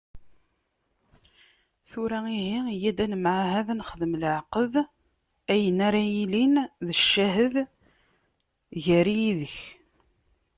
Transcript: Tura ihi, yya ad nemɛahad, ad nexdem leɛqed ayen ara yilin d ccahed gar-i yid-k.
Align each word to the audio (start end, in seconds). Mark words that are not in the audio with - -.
Tura 1.89 2.19
ihi, 2.39 2.59
yya 2.81 2.89
ad 2.93 2.99
nemɛahad, 3.11 3.67
ad 3.71 3.75
nexdem 3.77 4.13
leɛqed 4.21 4.73
ayen 5.53 5.79
ara 5.87 6.01
yilin 6.13 6.55
d 6.85 6.87
ccahed 7.01 7.55
gar-i 8.83 9.15
yid-k. 9.23 9.55